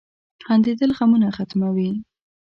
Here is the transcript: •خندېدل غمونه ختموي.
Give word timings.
•خندېدل 0.45 0.91
غمونه 0.97 1.27
ختموي. 1.35 1.91